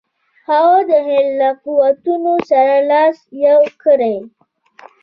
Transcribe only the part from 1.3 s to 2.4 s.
له قوتونو